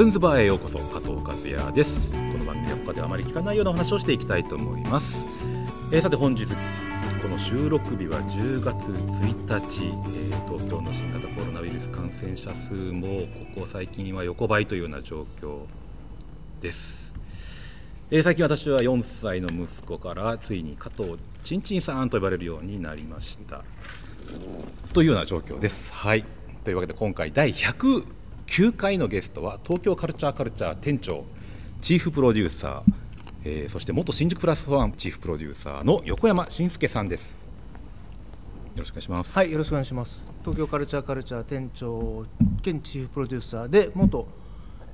[0.00, 0.78] ズンズバーへようこそ。
[0.78, 2.10] 加藤和也です。
[2.10, 5.26] この番組は他ではあまり聞かないようなお話をしていきたいと思います、
[5.92, 15.66] えーさて本日この収録日は10月1日、えー東京の新型コロナウイルス感染者数もここ最近は横ばいというような状況
[16.62, 17.14] です、
[18.10, 23.62] えー最近私は4歳の息子からついに加藤ちんちんさんと呼ばれるようになりました。
[24.94, 25.92] というような状況です。
[25.92, 26.24] はい。
[26.64, 27.52] というわけで今回第
[28.50, 31.24] 109回のゲストは東京カルチャーカルチャー店長
[31.80, 32.92] チーフプロデューサー、
[33.44, 37.30] えーそして元新宿プラスワンチーフプロデューサーの横山慎介さんです。
[37.30, 37.38] よ
[38.78, 39.38] ろしくお願いします。
[39.38, 40.26] はい、よろしくお願いします。
[40.40, 42.26] 東京カルチャーカルチャー店長
[42.60, 44.26] 兼チーフプロデューサーで元、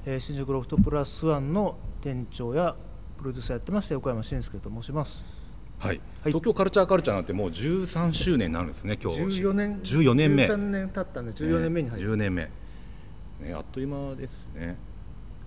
[0.05, 2.77] えー新宿ロフトプラスワンの店長や
[3.17, 5.57] プロデューサーやってました横山慎介と申します。
[5.79, 9.21] はい、東京カルチャーカルチャーなんてもう13周年になるんですね今日。
[9.23, 10.45] 14年14年目。
[10.47, 12.13] 13年経ったんで14年目に入る。
[12.13, 12.51] 10年目、
[13.41, 14.77] ね、あっという間ですね。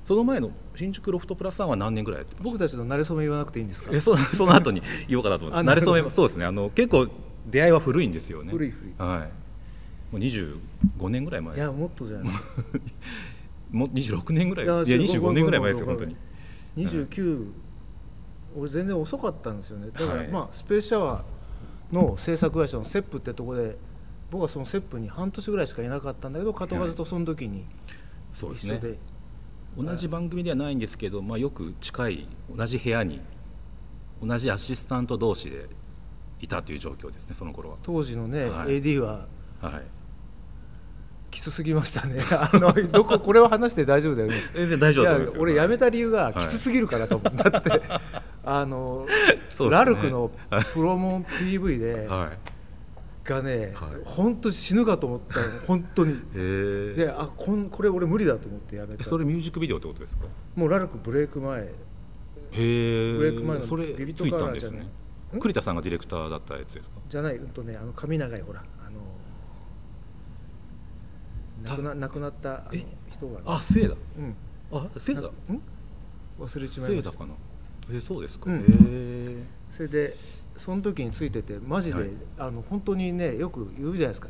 [0.05, 3.91] その前の新宿ロフトプラスワンは何年ぐらいやって僕たちの馴れ初め言わなくていいんですか？
[3.93, 6.45] えそ その後に言おうかなと思って慣れ初めそうですね。
[6.45, 7.07] あの結構
[7.47, 8.51] 出会いは古いんですよね。
[8.51, 8.93] 古い古い。
[8.97, 9.19] はい。
[10.11, 11.55] もう25年ぐらい前。
[11.55, 12.27] いや、もっとじゃない。
[12.27, 12.47] ですか。
[13.71, 16.15] もう26年ぐらいいいやや25年ぐらい前ですよ本当に
[16.75, 17.45] ごめん29、
[18.57, 19.89] 俺全然遅かったんですよね。
[19.93, 20.27] だから、はい。
[20.29, 23.77] まあ、スペースシャワーの制作会社のセップってとこで、
[24.31, 27.65] 僕はそのセップに半年ぐらいしかいなかったんだけど、加藤和とその時に
[28.31, 28.75] そうですね。
[28.75, 28.99] 一緒で。
[29.77, 33.21] 同じ番組ではないんですけど、まあ、よく近い同じ部屋に
[34.21, 35.67] 同じアシスタント同士で
[36.41, 37.77] いたという状況ですねその頃は。
[37.81, 38.81] 当時のね、はい。
[38.81, 39.27] AD は
[39.61, 39.83] はい。
[41.31, 42.19] きつすぎましたね。
[42.31, 44.37] あのどここれは話して大丈夫だよね。
[44.77, 46.39] 大丈夫俺辞めた理由がい。
[46.39, 47.81] きつすぎるからと思う、だって。
[48.43, 49.05] あの、
[49.59, 49.69] ね。
[49.69, 50.31] ラルクの
[50.73, 52.58] プロモ PV で、はい
[53.29, 53.91] がね、はい。
[54.05, 56.15] 本当死ぬかと思ったの 本当に。
[56.33, 59.03] であこんこれ俺無理だと思ってやめた。
[59.03, 60.25] それミュージックビデオってことですか？
[60.55, 61.61] もうラルクブレイク前。
[61.61, 61.73] へ
[62.51, 63.17] え。
[63.17, 64.89] ブレイク前のそれビビッついトカラーじゃたんですね。
[65.39, 66.97] 栗田さんがディレクターだったやつですか？
[67.07, 68.99] じゃないうんとねあの髪長いほらあの
[71.63, 72.79] 亡くな亡くなったあの
[73.09, 74.35] 人がね、あせいだうん。
[74.71, 75.23] あせいだん？
[75.25, 76.87] 忘れちまいました。
[76.87, 77.33] せいだかな？
[77.91, 78.59] えそうですか、うん。
[78.59, 80.15] へえそれで
[80.57, 82.09] その時についててマジで、はい。
[82.37, 84.27] あの本当にねよく言うじゃないですか、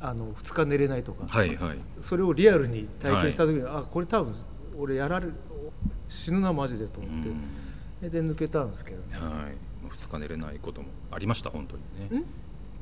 [0.00, 1.78] あの2日寝れないとか、はいはい。
[2.00, 4.34] それをリアルに体験した時に、あこれ多分
[4.78, 5.34] 俺やられる
[6.08, 7.28] 死ぬなマジでと思って、
[8.00, 9.04] それで抜けたんですけどね。
[9.18, 9.54] はい。
[9.88, 12.24] 2日寝れないこともありました本当にね。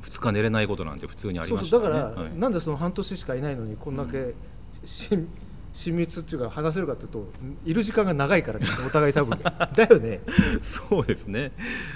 [0.03, 1.83] 2日寝れないことなんて普通にありそうましたね。
[1.83, 2.39] そうだから、はい。
[2.39, 4.33] なんでその半年しかいないのにこんだけ
[4.85, 5.27] 親
[5.71, 7.27] 親密っていうか話せるかというと
[7.65, 9.39] いる時間が長いからです お互い多分。
[9.39, 10.21] だよね。
[10.61, 11.51] そうですね、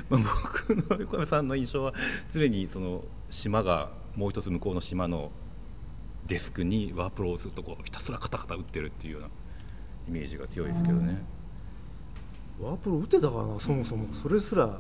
[0.09, 1.93] まあ、僕の横山さんの印象は
[2.31, 5.31] 常にその島がもう一つ向こうの島の
[6.27, 9.27] デスクにワープロをずっとこうひたすらカタカタ打ってるっていうような
[10.07, 11.25] イメージが強いですけどね。
[12.61, 13.59] ワープロ打てたかな？
[13.59, 14.79] そもそもそれすら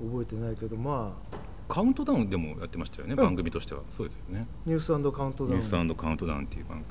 [0.00, 1.46] 覚えてないけどまあ。
[1.68, 3.82] カウントダウンでもやってましたよね、番組としては。
[3.90, 4.46] そうですよね。
[4.64, 4.98] ニュースカウ
[5.30, 6.84] ントニュースダウンカウントダウンっていう番組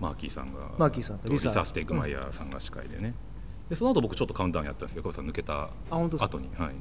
[0.00, 3.14] マーキーさんがマーキーさんとリリササ・ステッグマイヤーさんが司会でね、
[3.68, 6.36] でその後僕ちょっとカウントダウンやったんですよ横山さん抜けた本当ですか？
[6.36, 6.48] 後に。
[6.56, 6.74] はい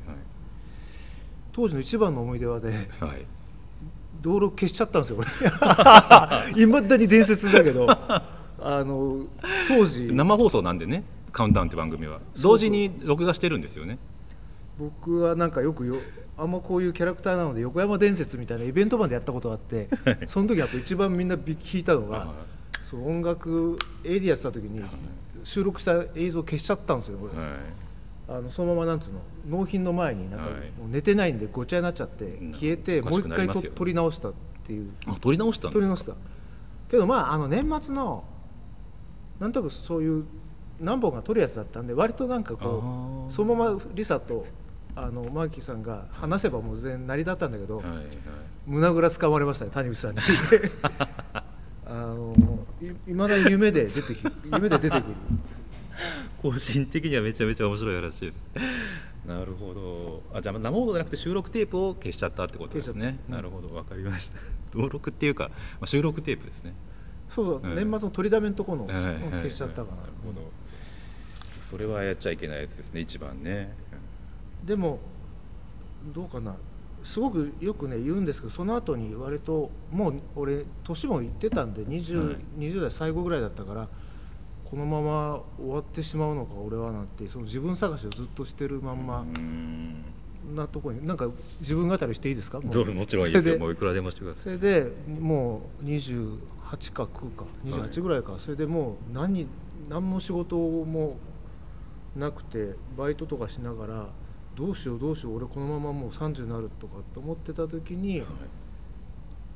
[1.54, 3.10] 当時の一番の思い出はねはい。
[3.10, 3.26] はい
[4.22, 5.28] 道路消しちゃったんですよ俺。
[6.62, 7.88] いまだに伝説だけど。
[7.90, 8.24] あ
[8.84, 9.26] の
[9.68, 10.12] 当時。
[10.12, 12.20] 生放送なんでねカウントダウンって番組は。
[12.42, 14.00] 同時に録画してるんですよね。
[14.80, 15.98] 僕はなんかよくよ
[16.36, 19.88] あんまこういうキャラクターなので横山伝説みたいなイベントまでやったことがあって
[20.28, 22.28] その時やっぱ一番みんなび聞いたのが
[22.88, 24.82] そう音楽 AD やってた時に
[25.44, 27.50] 収録した映像消しちゃったんですよ、俺はい。
[28.30, 30.54] あのそのままなんつうの納品の前になんかはい。
[30.54, 34.34] もう寝てないんでごちゃになっちゃって消えてもう一回と撮り直したっ
[34.64, 34.90] ていう。
[35.06, 36.14] あ撮り直した撮り直した
[36.90, 38.24] けどまああの年末の
[39.42, 40.26] なんとなくそういう
[40.80, 44.46] 何本か撮るやつだったんで割となんかこあうそのままリサと
[44.96, 48.04] あのマーキーさんが話せばもう全然成り立ったんだけど、はいはい。
[48.66, 50.20] 胸ぐらつかまれましたね谷口さんに。
[51.90, 52.34] あの
[52.88, 54.24] いいまだに夢で出てき
[54.54, 55.04] 夢で出てくる。
[56.42, 58.46] 個人的にはめちゃめちゃ面白い話です。
[59.26, 60.24] なるほど。
[60.38, 63.20] あじゃあ生放送じゃなくて収録テープを消しちゃったってことですね。
[63.28, 63.74] なるほど。
[63.76, 64.40] わかりました。
[64.74, 66.74] 登録っていうか、まあ、収録テープですね。
[67.30, 67.76] そうそう、うん。
[67.76, 70.42] 年末の取りだめのところの、消しちゃったかな、なるほど。
[71.70, 73.76] それはやっちゃいけないやつですね一番ね。
[74.64, 75.00] でも
[76.16, 76.56] どうかな
[77.08, 82.38] すごくよくね言うんですけどその後に割ともう俺年もいってたんで 20,、はい。
[82.60, 83.88] 20代最後ぐらいだったから
[84.66, 89.26] このまま終わってしまうのか俺はなんてその自分探しをずっとしてるまんま
[90.54, 91.30] なところになんか
[91.62, 92.60] 自分語りしていいですか？
[92.60, 92.94] もう。
[92.94, 93.58] もちろんいいですよ。
[93.58, 99.48] もういくらでもしてくださそれでもう28か9か28ぐらいか、それでもう何
[99.90, 101.16] 何も仕事も
[102.18, 104.08] なくてバイトとかしながら
[104.58, 108.24] どうしようどうしよう俺このままもう30になるとかって思ってた時に、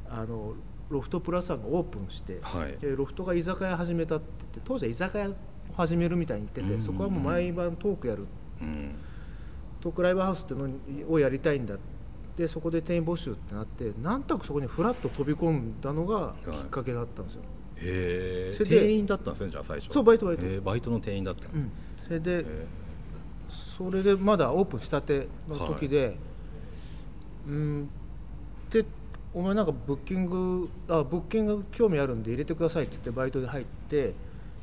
[0.07, 0.53] あの
[0.89, 2.77] ロフトプラスワンがオープンして、はい。
[2.77, 5.35] でロフトが居酒屋始めたって言って当時は居酒屋を
[5.73, 6.81] 始めるみたいに言ってて、うん。
[6.81, 8.23] そこはもう毎晩トークやる。
[8.23, 8.25] い
[8.61, 8.95] うん。
[9.81, 11.75] トークライブハウスっていうのをやりたいんだ
[12.37, 17.41] でそこで店員募集ってなってなんとなくそこにフラッと飛び込んだのがきっかけだったんですよ、
[17.77, 21.55] へえ店員だったんですねじゃあ最初そうバイトバイト、バイトの店員だったの。
[21.55, 22.67] うん、それでへ
[23.51, 26.17] それでまだオープンしたての時で、
[27.47, 27.89] うん
[28.69, 28.85] で
[29.33, 34.13] お前なんかブッキングあブッキング興味あるんで入れてくださいって言ってバイトで入って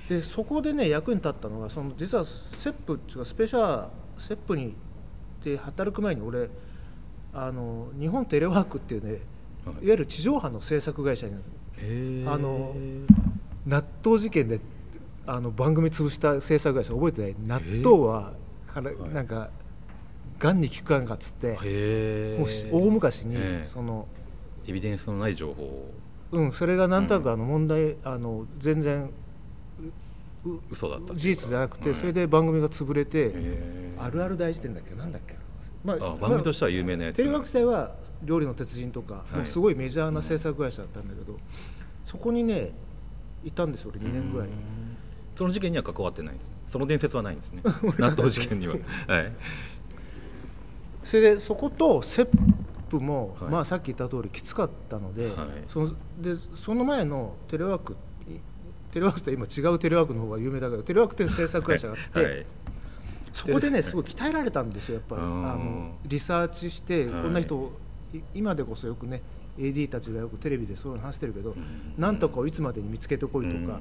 [0.08, 3.88] でそこでね役に立ったのがその実はセップっていうかスペシャル
[4.18, 4.74] セップに
[5.44, 6.48] で働く前に俺
[7.34, 9.18] あの日本テレワークっていうね、はい。
[9.18, 11.34] い、わゆる地上波の制作会社に
[11.80, 12.74] えあの
[13.66, 14.60] 納豆事件で
[15.26, 17.60] あの番組潰した制作会社覚えてない？
[17.82, 18.32] 納豆は
[18.72, 19.10] から、はい。
[19.10, 19.50] なんか
[20.38, 23.64] がんに効くかんかっつって、もうし大昔に、ええ。
[23.64, 24.06] その
[24.66, 25.94] エビデンスのない情報を。
[26.30, 29.10] うんそれがなんとなくあの問題、あの全然
[30.70, 34.94] 嘘だった事実じゃなくて、はいそれで番組が潰れて、へあるある大辞典だっけ？
[34.94, 35.36] なんだっけ？
[35.84, 37.16] まーあ番組としては有名なやつ。
[37.16, 39.36] テレワーク自体は料理の鉄人とか、い。
[39.36, 41.38] もうすごいメジャーな制作会社だったんだけど、
[42.04, 42.72] そこにね
[43.42, 44.48] いたんですよ俺2年ぐらい、
[45.34, 47.62] その事件には関わってないんですねその伝説はないんですね。
[47.98, 48.76] 納豆事件には。
[49.06, 49.32] はい。
[51.02, 52.28] それでそことセッ
[52.90, 53.50] プも、はい。
[53.50, 55.34] まあさっき言った通りきつかったので,、はい。
[55.66, 55.88] その
[56.20, 57.96] でその前のテレワーク
[58.92, 62.46] テレワークと今違うテレワークの方が有名だけどテレワークっていう制作会社があって、はい。
[63.32, 64.96] そこでねすごい鍛えられたんですよ。
[64.96, 67.22] やっぱりあのリサーチして、はい。
[67.22, 67.72] こんな人
[68.12, 69.22] い今でこそよくね
[69.58, 71.54] AD たちがよくテレビでそういうの話してるけど、
[71.96, 73.80] なんとかをいつまでに見つけてこいとか、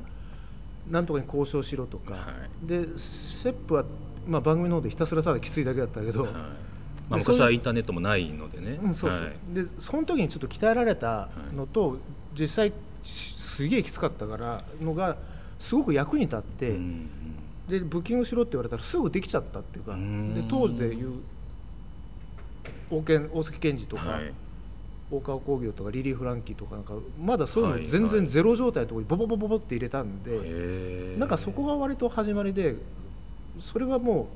[0.90, 2.20] なんとかに交渉しろとか、は
[2.64, 3.86] でセップは、
[4.26, 6.32] まあ、番組の方でひたすらただきついだけだったけど、はい。
[6.34, 9.54] まあ、昔はインターネットもないのでね、うん、そうそう、はい。
[9.54, 11.98] でその時にちょっと鍛えられたのと、
[12.34, 12.74] 実際
[13.04, 15.18] しすげえきつかったからのが
[15.58, 17.10] すごく役に立って、うん
[17.68, 19.94] でブッキングしろって言われたらすぐできちゃったっていうか。
[19.96, 20.34] ん。
[20.34, 21.22] で当時でいう
[22.90, 24.34] 大健大関健二とか、はい
[25.10, 32.76] 大川工業とかリリー・フランキーとかなんかまだそういうはいの全然ゼロ状態のところにボボボボボって入れたんで、なんかそこが割と始まりで
[33.60, 34.28] それはもう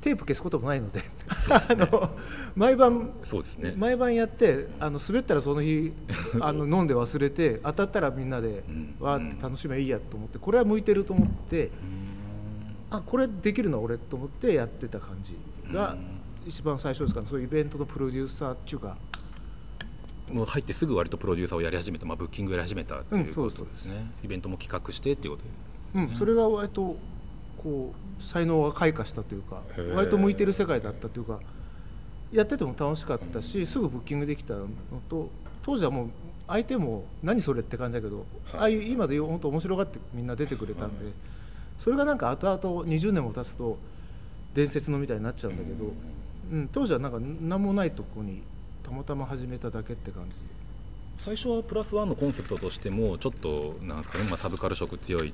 [0.00, 1.00] テープ消すこともないので。
[1.50, 2.10] あの
[2.56, 3.74] 毎晩そうですね。
[3.76, 5.92] 毎晩やってあの滑ったらその日
[6.40, 8.94] あの 飲んで忘れて当たったらみんなでん。
[9.00, 11.70] わーって楽しめばいいやと思ってこれは向いてると思って
[12.90, 15.36] あこれできるの俺と思ってやってた感じ
[15.72, 15.96] が
[16.46, 17.26] 一番最初ですかね。
[17.26, 18.96] そういうイベントのプロデューサーっていうか
[20.32, 25.50] もう入ってすぐ割とプロデューサーをやり始めた、まあ、ブッキングやり始めたっていううんことですですね、イベントも企画してっていうことで
[25.94, 26.96] うん、それが割と
[27.56, 29.62] こう才能が開花したというか
[29.94, 31.40] 割と向いてる世界だったというか
[32.30, 34.68] やってても楽しかったしすぐブッキングできたの
[35.08, 35.30] と
[35.62, 36.10] 当時はもう
[36.46, 41.12] 相手も何それって感じだけど、ああいう今で本当面白がってみんな出てくれたんで、
[41.76, 43.78] それがなんか後々20年も経つと
[44.54, 45.92] 伝説のみたいになっちゃうんだけど、
[46.52, 48.42] うん、当時はなんか何もないとこに
[48.88, 50.48] たまたま始めただけって感じで。
[51.18, 55.32] 最初はプラスワンのコンセプトとしてもちょっとなんですかね、まあ、サブカル色強い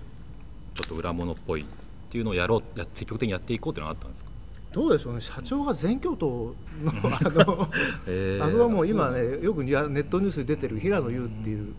[0.74, 1.64] ちょっと裏物っぽいっ
[2.10, 4.30] ていうのをやろうや積極的にやっていこうっていうのがあったんですか？
[4.72, 5.20] どうでしょうね。
[5.20, 7.68] 社長が全教頭のあの
[8.08, 11.74] へーあそこはもう今ねよくネットニュースに出てる平野優っていう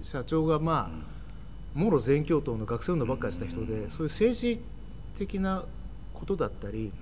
[0.00, 4.60] 社長がまあもろ全教頭の学生運動ばっかりした人でそういう政治
[5.16, 5.64] 的な
[6.14, 6.92] ことだったり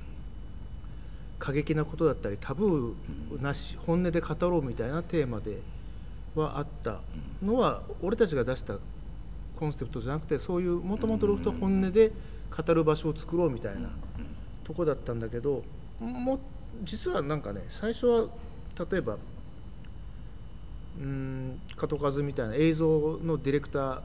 [1.39, 5.61] 過激なことだったりタブーなし本音で語ろうみたいなテーマで
[6.35, 7.01] はあった
[7.43, 8.75] のは俺たちが出した
[9.57, 12.13] コンセプトじゃなくてそういうもともとロフト本音で
[12.57, 13.91] 語る場所を作ろうみたいな
[14.65, 15.63] とこだったんだけど
[16.01, 16.39] も
[16.83, 18.27] 実はなんかね最初は
[18.91, 19.17] 例えば
[21.01, 24.01] うん加藤和みたいな映像のディレクター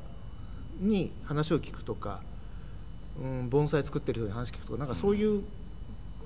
[0.80, 2.22] に話を聞くとか、
[3.20, 5.44] うん、盆栽作ってる人に話聞くとかなんかそういう、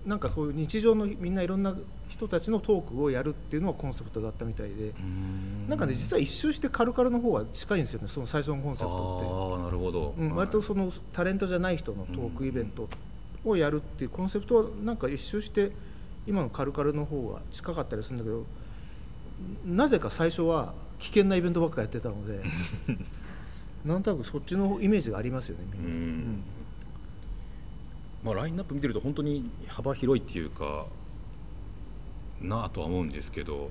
[0.08, 1.76] なんかそういう日常のみんないろんな
[2.08, 4.94] 人たちのトークをやるっていうのがコンセプトだったみたいで、
[5.68, 9.60] なんかね実は一周してカルカルの方が近いんですよねその最初のコンセプトって。
[9.60, 12.88] ああなるほど、うん、割とそのタレントじゃない人のトークイベント
[13.44, 15.72] をやるっていうコンセプトはなんか一周して
[16.26, 18.46] 今のカルカルの方が近かったりするんだけど
[19.66, 22.42] なぜか最初は危険なイベントばっかやってたので
[23.84, 25.90] なんとなくそっちのイメージがありますよねみんな。
[25.90, 26.44] うん
[28.24, 30.86] まあ、ラインナップ見てると本当に幅広いっていうか
[32.42, 33.70] なあとは思うんですけど、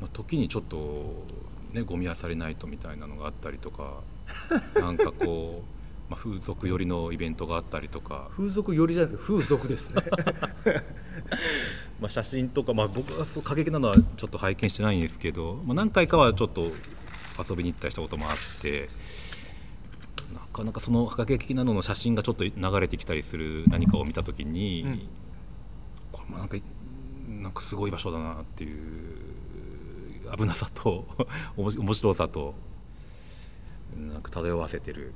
[0.00, 1.24] まあ、時にちょっと
[1.72, 4.02] ねゴミはされないとみたいなのがあったりとか
[4.80, 5.74] なんかこう。
[6.10, 10.02] まあ、風俗寄りのイベントがあったりとか風俗寄りじゃなくて風俗ですね
[11.98, 16.72] まあ写真とか、まあ、僕はそう過激なのはちょっと拝見してないんですけど、まあ、何回かはちょっと
[17.48, 18.86] 遊びに行ったりしたこともあってな
[20.54, 25.08] かなかその過激なのの写真がちょっと流れてきたりする何かを見た時に、うん、
[26.12, 26.56] これもなんか
[27.28, 31.04] なんかすごい場所だなっていう危なさと
[31.56, 32.54] 面白さと
[33.96, 35.12] なんか漂わせてる。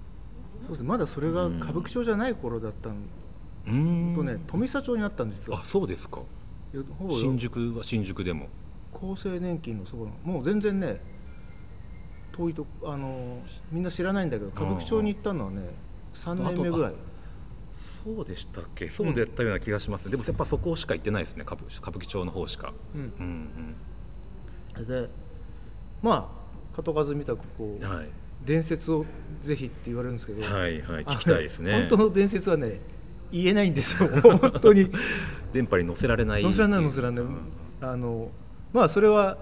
[0.60, 5.54] そうですまだそれが歌舞伎町じゃない頃だったんとね富佐町にあったんですよ。
[5.56, 6.20] あそうですか。
[7.10, 8.48] 新宿は新宿でも。
[8.92, 11.00] 厚生年金のそこもう全然ね
[12.38, 13.42] 遠いとあの
[13.72, 15.70] みんな知らないんだけど歌舞伎町に行ったのはね
[16.14, 16.92] 3年目ぐらい。
[17.72, 18.90] そうでしたっけ？
[18.90, 23.76] そうでやったような気がします、うん、でもやっぱそこしか行ってないですね歌舞伎町の方しか、うん、うん
[24.78, 25.08] うんで
[26.02, 26.32] ま
[26.76, 28.08] あ門数見たくこう、はい、
[28.44, 29.04] 伝説を
[29.40, 31.72] ぜひって言われるんですけど、はいはい、聞きたいですね。
[31.72, 32.80] 本当の伝説はね
[33.30, 34.08] 言えないんですよ。
[34.22, 34.88] 本当に。
[35.52, 36.42] 電波に載せられない。
[36.42, 37.38] 載せられない載せられない、うん、
[37.80, 38.30] あの
[38.72, 39.38] まあそれは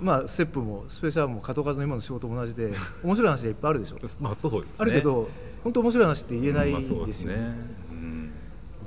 [0.00, 2.72] まあセップもスペシャルも門数の今の仕事も同じで
[3.04, 3.96] 面白い話はいっぱいあるでしょ。
[4.20, 5.28] まあそうです、ね、あるけど
[5.62, 7.56] 本当面白い話って言えないんですよ、ね。
[7.90, 8.32] うん、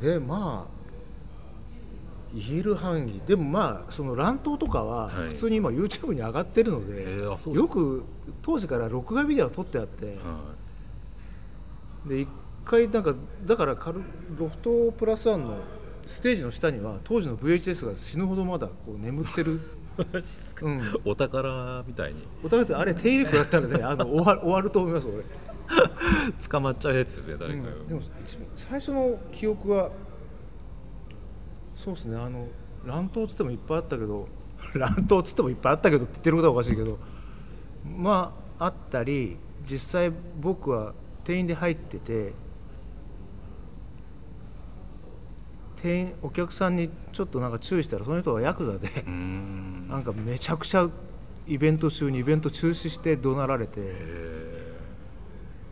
[0.01, 0.77] でまあ
[2.33, 8.03] 言える範囲でもまあその乱闘とかは普通に今 YouTube に上がってるのではい、よく
[8.41, 10.11] 当時から録画ビデオを撮ってあって、は
[12.05, 12.29] い、で一
[12.65, 13.13] 回なんか
[13.45, 14.01] だからカル
[14.37, 15.57] ロフトプラスワンの
[16.05, 19.59] ステージの下には当時の VHS が死ぬほどまだこう眠ってる
[20.61, 22.21] うん、お宝みたいに。
[22.43, 25.23] お宝ってあれ手入れくやったらねあの終わ終わると思います俺。
[26.49, 28.01] 捕まっちゃうやつですね誰か、うん、でも
[28.55, 29.91] 最初の記憶は
[31.75, 32.47] そうですねあの
[32.85, 34.27] 乱闘っつってもいっぱいあったけど
[34.75, 36.97] 乱闘っつってもいっぱいあったけどって言ってることはおかしいけど
[37.85, 39.37] まああったり
[39.69, 42.33] 実際僕は店員で入ってて
[45.81, 50.89] 店員お客さんにちょっとなんか注意したらその人がヤクザでなんかめちゃくちゃ
[51.47, 53.93] イベント中にイベント中止して怒鳴られて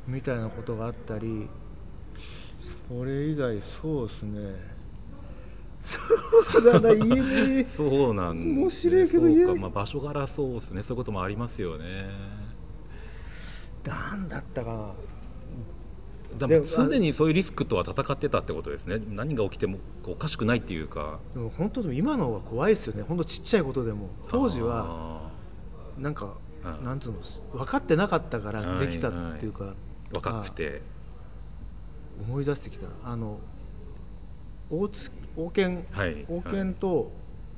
[0.07, 1.49] みたいなことがあったり
[2.87, 4.75] これ以外そうですね。
[5.85, 10.81] そうだな言えねそうなんで面白いけど言えまあ、場所柄そうですね。
[10.81, 12.09] そういうこともありますよね。
[13.83, 14.91] 何だったかな
[16.37, 18.99] でも常にそういうリスクとは戦ってたってことですね。
[19.09, 21.19] 何が起きてもおかしくないっていうか。
[21.33, 23.03] でも本当今の方が怖いですよね。
[23.03, 24.09] 本当ちっちゃいことでも。
[24.27, 25.31] 当時は
[25.97, 26.35] なんか
[26.83, 27.19] なんつうの
[27.53, 30.95] 分かってなかったからできたっていうか、はいはい、分かってて。
[32.27, 32.87] 思い出してきた。
[33.03, 33.39] あの
[34.69, 37.11] 大津王権、はい、王権と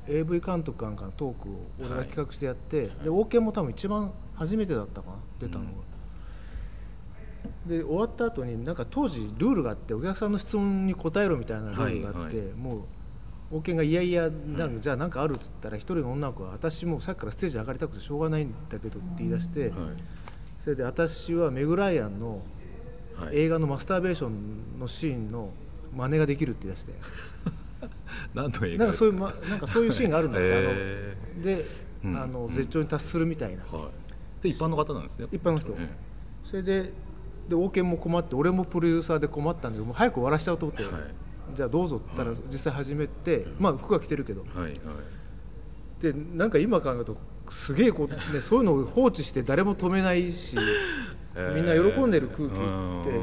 [0.07, 5.15] AV 監督かなんかのトークを俺が企画してやって、はい、で王権も多分一番初めてだったかな。
[5.39, 5.71] 出たのが。
[7.65, 12.81] うん、で終わった後になんか当時ルールがあってお客さんの質問に答えろみたいなルールがあって、はいはい、もう
[13.51, 19.71] 王権がいやいやなんかじゃあ何かあるっつったら一人の女の子は私もさっきからステージ上がりたくてしょうがないんだけどって言い出して、
[20.59, 22.41] それで私はメグライアンの
[23.31, 25.51] 映画のマスターベーションのシーンの
[25.95, 26.93] 真似ができるって言い出して。
[28.33, 31.57] なんかそういう、ま、なんかそういうシーンがあるんだって、えー、で、
[32.03, 33.89] うん、あの絶頂に達するみたいな、は
[34.39, 35.87] い、で一般の方なんですね一般の人、えー、
[36.43, 36.93] それで
[37.47, 40.93] で王権も困って俺もプロデューサーで困ったんだけどもう早く終わらしちゃおうと思って、はい、
[41.53, 44.73] じゃあどうぞって言ったら実際始めて、はい、まあ服は着てるけど、はいはい、
[46.01, 47.17] でなんか今考えると
[47.49, 50.57] すげえこう、ね、そういうのを放置して誰も止めないし、
[51.55, 53.21] みんな喜んでる空気って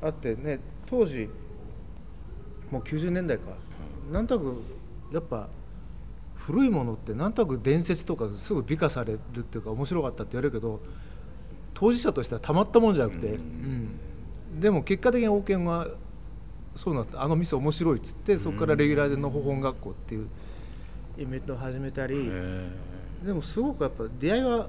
[0.00, 1.28] あってね当時
[2.70, 3.52] もう90年代か。
[4.10, 4.62] なんとなく
[5.12, 5.48] やっぱ
[6.36, 10.80] 古いものってなんとなく伝説とかすぐ美化されるっていうか面白かったって言われるけど
[11.78, 14.00] 当事者としてはたまったもんじゃなくて、うん、
[14.58, 15.86] でも結果的に王権は
[16.74, 20.28] そうなってあの店面白いっつってそこからレギュラーでのほほん学校っていう
[21.16, 22.28] イベントを始めたり
[23.24, 24.68] でもすごくやっぱ出会いは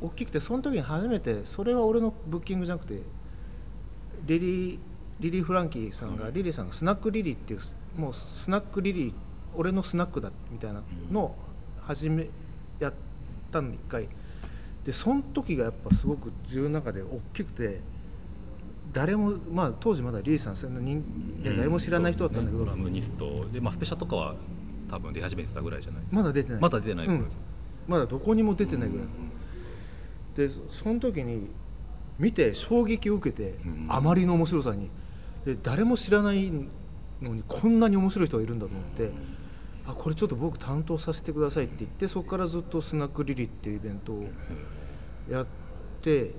[0.00, 3.02] 大きくてその時に初めてそれは俺のブッキングじゃなくて
[4.26, 4.78] リリー
[5.20, 7.60] リリー・フランキーさんが、リリーさんがスナックリリーっていう
[8.00, 9.12] もうスナックリリー
[9.56, 11.36] 俺のスナックだみたいなのを
[11.82, 12.28] 始め
[12.78, 12.92] やっ
[13.50, 14.08] たの一回
[14.88, 17.82] でその時がやっぱすごく自分の中で大きくて
[18.90, 23.46] 誰もまあ当時まだリリーさんそんな人いや誰も知らない人だったんだけど、うんね、ドラムニスト。
[23.52, 24.34] で、まあ、スペシャとかは
[24.88, 26.16] 多分出始めてたぐらいじゃないですか。
[26.16, 26.60] まだ出てない。
[26.62, 27.38] まだ出てない頃です、
[27.86, 29.06] うん、まだどこにも出てないぐらい、
[30.34, 31.50] でその時に
[32.18, 33.56] 見て衝撃を受けて、
[33.88, 34.88] あまりの面白さに。
[35.44, 36.50] で誰も知らない
[37.20, 39.12] のにこんなに面白い人がいるんだと思って
[39.88, 44.24] あこれちょっと僕担当させてくださいって言ってそこからずっとスナックリリーっていうイベントを
[45.30, 45.46] やっ
[46.02, 46.32] て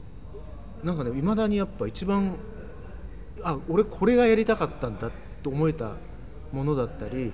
[0.83, 2.35] なんかねいまだにやっぱ一番
[3.43, 5.09] あ俺これがやりたかったんだ
[5.41, 5.93] と思えた
[6.51, 7.31] ものだったり、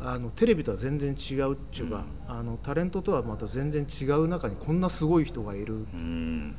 [0.00, 6.56] あのテレビとは全然違うっていうか、あのタレントとはまた全然違う中にこんなすごい人がいる、うん。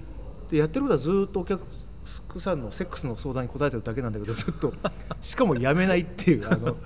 [0.49, 1.65] でやってることはずっとお客
[2.39, 4.73] さんのセックスの相談に答えてるだけなんだけどずっと。
[5.19, 6.77] しかもやめないっていうあの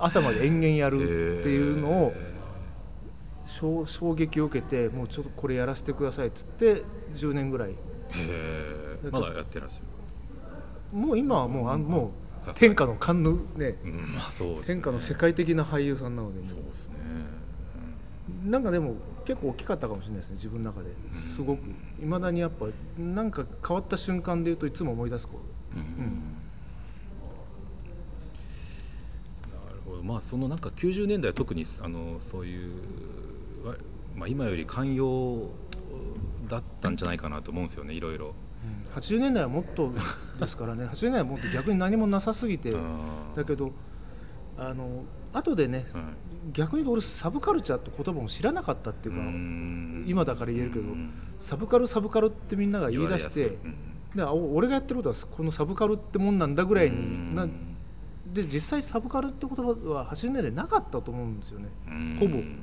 [0.00, 2.14] 朝まで延々やるっていうのを
[3.44, 6.82] 衝衝撃を受けてもうちょっとこれやらせてくださいっつって
[7.14, 7.74] 10年ぐらい。
[9.10, 9.80] まだやってらっしゃ
[10.92, 10.98] る。
[10.98, 12.12] もう今はもうあんも
[12.46, 16.94] う天下のカンヌねうんまあそう天下の世界的な俳優さんなのでもそうですね。
[18.46, 20.90] うなんかでも結構大きかったかもしれないですね自分の中で。
[21.12, 21.60] すごく。
[22.02, 22.66] いまだにやっぱ
[22.98, 25.50] なんか変わった瞬間でいうといつも思い出すこと。
[25.76, 25.84] な
[29.72, 32.74] るほどまあそのなんか90年代は特にあのそういう、
[33.64, 33.74] わ
[34.16, 35.50] まあ、今より寛容
[36.48, 38.34] だったんじゃないかなと思うんですよねいろいろ。
[38.94, 39.92] 80年代はもっと
[40.40, 40.84] ですからね。
[40.90, 42.74] 80年代はもっと逆に何もなさすぎて。
[42.74, 43.70] あだけど
[44.58, 46.04] あの後でねーはい。
[46.52, 50.04] 逆に俺サブカルチャーって言葉も知らなかったっていうかうん。
[50.08, 51.10] 今だから言えるけどうん。
[51.38, 53.76] サブカルサブカルってみんなが言い出してうん。
[54.16, 57.69] で俺がやってることはこのサブカルってもんなんだぐらいになうん
[58.32, 61.68] で実際サブカルって言葉は80年代なかったと思うんですよね。
[61.88, 62.16] うん。
[62.18, 62.36] ほぼ。
[62.36, 62.54] うん。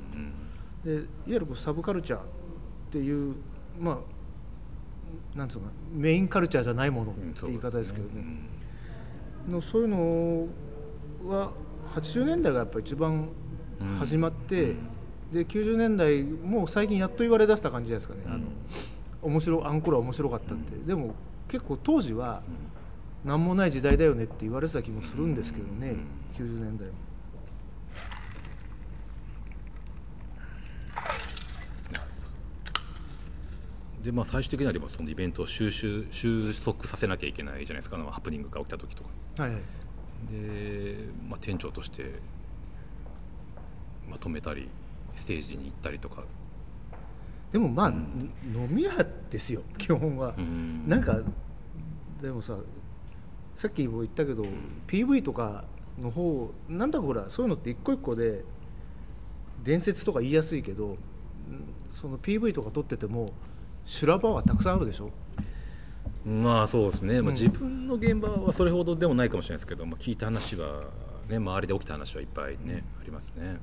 [0.84, 2.22] でいわゆるこうサブカルチャーっ
[2.90, 3.36] ていう
[3.78, 8.24] まあなんつうのかなメインカルチャーじゃないものって言い方ですけどね。
[9.48, 10.46] のそういうの
[11.26, 11.50] は
[11.94, 13.28] 80年代がやっぱ一番
[13.98, 14.74] 始まって、
[15.32, 18.44] で90年代もう最近やっと言われだした感じじゃないですかね、あの
[19.22, 21.14] 面白あの頃は面白かったって、でも
[21.48, 22.42] 結構当時は
[23.24, 25.96] 何もない時代だよねって言われてた気もするんですけどね、
[26.32, 26.94] 90年代も。
[34.02, 37.96] でまあ最終的にはでもそのイベントを収集収束させなきゃいけないじゃないですか。
[37.96, 39.10] あのハプニングが起きた時とか。
[39.42, 39.60] はいはい。
[40.32, 40.94] で、
[41.28, 42.12] まあ、店長として
[44.08, 44.68] まとめたり
[45.14, 46.22] ステージに行ったりとか。
[47.50, 48.90] でもまあ、飲み屋
[49.30, 50.88] ですよ基本は、ん。
[50.88, 51.20] なんか
[52.20, 52.56] でもさ
[53.58, 54.46] さっきも言ったけど、
[54.86, 55.64] PV とか
[56.00, 58.44] の方なんだかほらそういうのって一個一個で
[59.64, 60.98] 伝説とか言いやすいけどん
[61.90, 63.32] その PV とか撮ってても
[63.84, 65.10] 修羅場はたくさんあるでしょ？
[66.24, 70.84] まあそうですね、まあ、自分の現場はそれほどでもないかもしれないですけど、まあ、聞いた話は、
[71.28, 73.56] ね、周りで起きた話はいっぱいね、ありますね。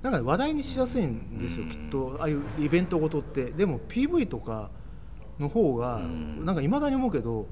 [0.00, 2.16] なんか話題にしやすいんですよ、きっと。
[2.18, 3.50] ああいうイベントごとって。
[3.50, 4.70] でも PV とか
[5.38, 6.00] の方が、
[6.40, 7.46] なんかいまだに思うけど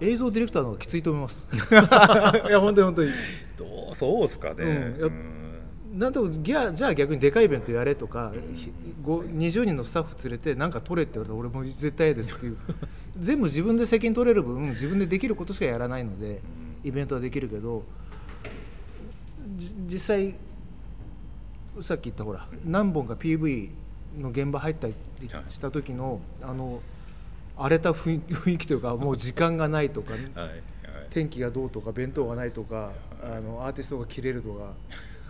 [0.00, 1.48] 映像ディレクターの方がきついと思います。
[2.48, 3.10] いや本当に本当に。
[3.58, 4.64] どうそうですかね、
[4.98, 5.40] うん
[5.94, 12.56] なんとじゃあじゃあ逆にでかいイベントやれとか、ひご20人のスタッフ連れてなんか取れって言われたら俺も絶対嫌ですっていう。
[13.18, 16.40] 全部自分で責任取れる分自分でできることしかやらないので
[16.84, 17.82] イベントはできるけど
[19.58, 20.34] じ実際
[21.80, 23.68] さっき言ったほら何本か PV
[24.18, 24.94] の現場入ったり
[25.48, 26.80] した時のあの
[27.60, 30.62] 荒れた雰囲気というかもう時間がないとかはいはい。
[31.10, 32.92] 天気がどうとか弁当がないとか
[33.22, 34.74] あのアーティストが切れるとか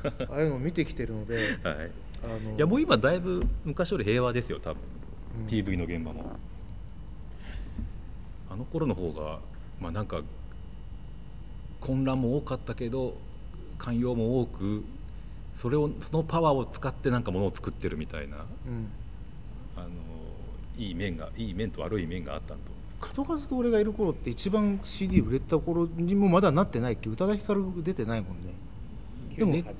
[0.30, 1.90] ああいうのを見てきてるのではい。
[2.22, 4.82] あのいやもう今だいぶ昔より平和ですよ多分、
[5.48, 6.36] PV の現場も。
[8.50, 9.40] あの頃の方が
[9.80, 10.20] まあなんか
[11.80, 13.16] 混乱も多かったけど
[13.78, 14.84] 寛容も多く
[15.54, 18.36] それをそのパワーを使ってなんかものを作ってるみたいな。
[18.36, 18.44] うん。
[19.76, 19.88] あの
[20.76, 22.72] いい面がいい面と悪い面があったんと
[23.16, 28.54] 門数と俺がいる頃って一番 CD 売れた頃にもまだなってないっけ宇多田ヒカル出てないもんね。
[29.36, 29.74] でも98年。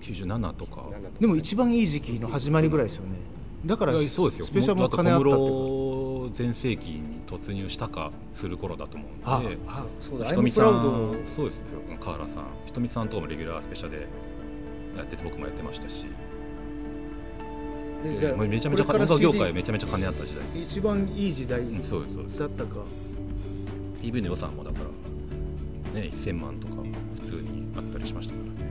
[0.00, 0.84] 97とか。
[1.18, 3.16] でも一番いい時期の始まりぐらいですよね。
[3.66, 4.46] だからそうですよ。
[4.46, 9.24] スペシャルも金あったっ全盛期に突入したかする頃だと思うんで。
[9.26, 10.26] ああそうだ。
[10.26, 11.64] ひとみさんそうですよ。
[12.00, 12.44] 河原さん。
[12.66, 14.06] ひとみさんとかもレギュラースペシャルで
[14.96, 16.06] やってて僕もやってましたし
[18.02, 18.16] め
[18.60, 20.62] ちゃめちゃ音楽業界めちゃめちゃ金あった時代。
[20.62, 22.84] 一番いい時代だったか。
[24.00, 24.78] TV の予算もだか
[25.94, 26.74] らね1000万とか
[27.14, 28.70] 普通にあったりしましたからね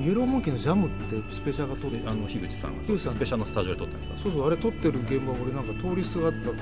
[0.00, 2.78] イエローモンキーのジャムってスペシャルが撮ってであの樋口さん。
[2.78, 4.00] がスペシャルのスタジオで撮ったん。
[4.00, 5.64] ですよそうそうあれ撮ってる現場俺なん。
[5.64, 6.52] か通りすがったあ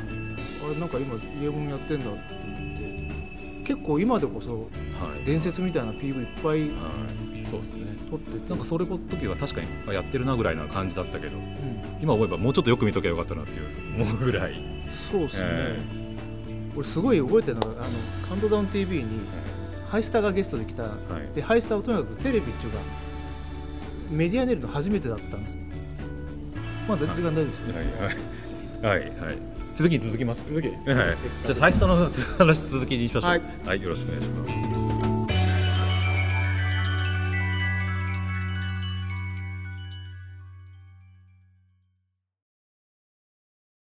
[0.72, 0.88] れなん。
[0.88, 1.98] か今イエモンやってん。
[2.02, 2.75] だって思って
[3.66, 4.66] 結構今でこそは
[5.20, 5.24] い。
[5.24, 7.44] 伝説みたいな PV いっぱいはい。
[7.44, 7.96] そうですね。
[8.08, 8.48] 撮ってて。
[8.48, 11.44] なんかそれの時は確かにあやってるなぐらいな感じだったけどうん。
[12.00, 13.66] 今思えばもうちょっとよく見ときゃよかったなっていう
[14.00, 14.54] 思うぐらい。
[14.88, 15.78] そうですね、え
[16.74, 17.90] 俺すごい覚えてるのがあの
[18.26, 19.20] カウントダウン TV に
[19.88, 20.88] ハイスタがゲストで来た、い。
[21.34, 22.78] でハイスタはとにかくテレビっていうか
[24.10, 25.58] メディア出るの初めてだったんです
[26.88, 28.94] まあ時間大丈夫ですか、はい。
[28.94, 29.00] はい。
[29.00, 29.10] はい。
[29.20, 30.48] はい続きに続きます。
[30.48, 30.88] 続きです。
[30.90, 31.96] はいじゃあ最初の
[32.38, 33.30] 話続きにしましょう。
[33.30, 33.42] はい。
[33.66, 34.85] はいよろしくお願いします